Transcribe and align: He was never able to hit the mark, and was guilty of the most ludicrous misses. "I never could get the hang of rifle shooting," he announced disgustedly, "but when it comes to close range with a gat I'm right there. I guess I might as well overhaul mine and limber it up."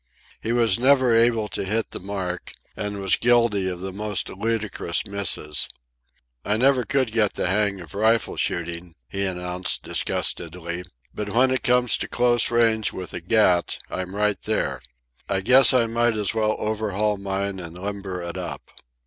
He 0.41 0.51
was 0.51 0.79
never 0.79 1.13
able 1.13 1.47
to 1.49 1.63
hit 1.63 1.91
the 1.91 1.99
mark, 1.99 2.53
and 2.75 2.99
was 2.99 3.17
guilty 3.17 3.69
of 3.69 3.81
the 3.81 3.93
most 3.93 4.29
ludicrous 4.29 5.05
misses. 5.05 5.69
"I 6.43 6.57
never 6.57 6.85
could 6.85 7.11
get 7.11 7.35
the 7.35 7.45
hang 7.45 7.79
of 7.79 7.93
rifle 7.93 8.35
shooting," 8.35 8.95
he 9.07 9.23
announced 9.25 9.83
disgustedly, 9.83 10.85
"but 11.13 11.29
when 11.29 11.51
it 11.51 11.61
comes 11.61 11.97
to 11.97 12.07
close 12.07 12.49
range 12.49 12.91
with 12.91 13.13
a 13.13 13.21
gat 13.21 13.77
I'm 13.91 14.15
right 14.15 14.41
there. 14.41 14.81
I 15.29 15.41
guess 15.41 15.71
I 15.71 15.85
might 15.85 16.17
as 16.17 16.33
well 16.33 16.55
overhaul 16.57 17.17
mine 17.17 17.59
and 17.59 17.77
limber 17.77 18.23
it 18.23 18.37
up." 18.39 18.71